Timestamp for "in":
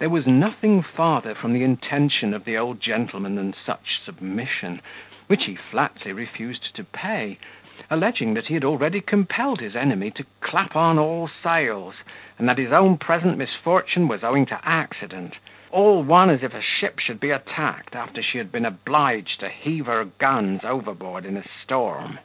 21.24-21.34